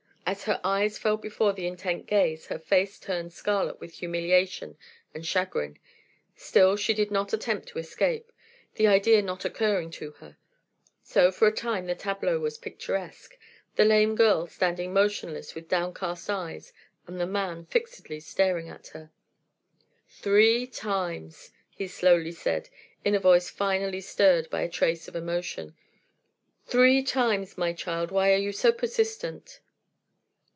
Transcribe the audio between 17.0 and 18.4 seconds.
and the man fixedly